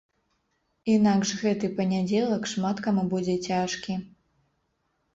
[0.93, 4.03] Інакш гэты панядзелак шмат каму будзе цяжкі.